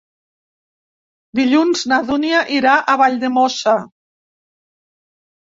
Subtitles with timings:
[1.39, 3.77] Dilluns na Dúnia irà a Valldemossa.